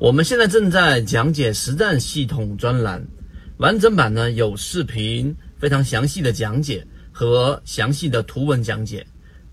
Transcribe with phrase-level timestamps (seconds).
[0.00, 3.06] 我们现在正在讲解实战系统专栏，
[3.58, 9.06] 完整版呢有视频，非常详细的讲解和详细的图文讲解，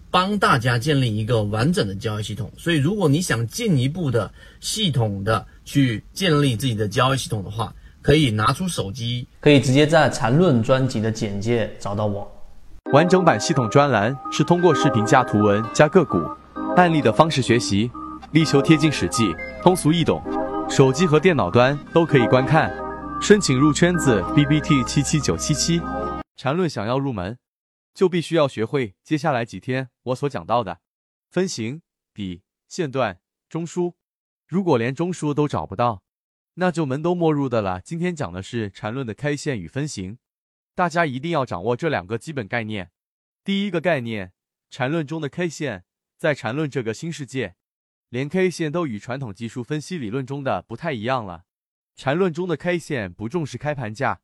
[0.09, 2.49] 帮大家建立一个完整的交易系统。
[2.57, 4.31] 所以，如果你想进一步的
[4.61, 12.25] 系统的去建立自己的交易系统的话，可以拿出手机，可以直接在缠论专辑的简介找到我。
[12.93, 16.17] 完整版系统专栏是通过视频加图文加个股
[16.77, 17.91] 案例的方式学习，
[18.33, 19.33] 力求贴近实际，
[19.63, 20.21] 通俗易懂，
[20.69, 22.69] 手机和电脑端都可以观看。
[23.21, 25.79] 申请入圈子 B B T 七七九七七。
[26.35, 27.39] 缠论想要入门，
[27.93, 30.81] 就必须要学会接下来几天我所讲到的
[31.29, 31.81] 分型、
[32.13, 33.93] 底、线段、中枢。
[34.45, 36.03] 如果连中枢都找不到，
[36.55, 37.79] 那就门都没入的了。
[37.79, 40.17] 今天讲的是缠论的 K 线与分型，
[40.75, 42.91] 大家一定要掌握这两个基本概念。
[43.45, 44.33] 第一个概念，
[44.69, 45.85] 缠论中的 K 线，
[46.17, 47.55] 在缠论这个新世界，
[48.09, 51.45] 连 K 线都与传统技术分析理论中的不太一样了。
[51.95, 54.21] 缠论中的 K 线不重视开盘价、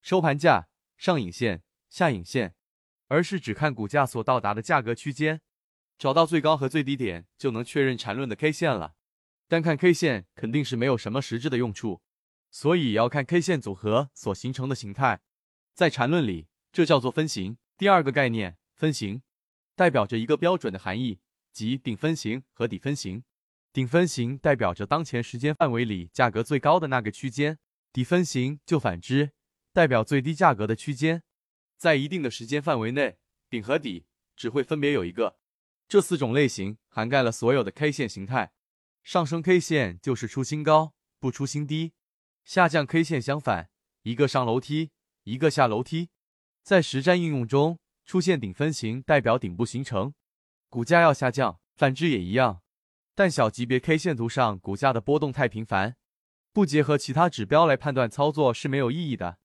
[0.00, 2.54] 收盘价、上影线、下影线，
[3.08, 5.40] 而是只看股价所到达的价格区间，
[5.98, 8.94] 找到最高和最低点就能确认缠论的 K 线了。
[9.48, 12.00] 单看 K 线肯定是没有什么实质的用处，
[12.50, 15.20] 所以要看 K 线组合所形成的形态。
[15.74, 17.58] 在缠论里，这叫做分型。
[17.76, 19.22] 第二个概念，分型
[19.74, 21.20] 代表着一个标准的含义，
[21.56, 23.24] 即顶分型和底分型。
[23.72, 27.58] 顶分型代表着当前时间范围里价格最高的那个区间，
[27.94, 29.32] 底分型就反之，
[29.72, 31.22] 代表最低价格的区间。
[31.78, 33.16] 在一定的时间范围内，
[33.48, 34.04] 顶和底
[34.36, 35.38] 只会分别有一个。
[35.88, 38.52] 这四种类型涵盖了所有的 K 线形态。
[39.02, 41.94] 上升 K 线就是出新高不出新低，
[42.44, 43.70] 下降 K 线相反，
[44.02, 44.90] 一个上楼梯，
[45.22, 46.10] 一个下楼梯。
[46.62, 50.12] 在实战应用中，出现顶分型代表顶部形成，
[50.76, 52.60] 股价要下降；反之也一样。
[53.14, 55.96] 但小级别 K 线图上股价的波动太频繁，
[56.52, 59.38] 不结合其他指标来判断操作是没有意义的。